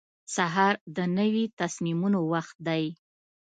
سهار 0.35 0.75
د 0.95 0.97
نوي 1.17 1.45
تصمیمونو 1.59 2.19
وخت 2.31 2.55
دی. 2.67 2.83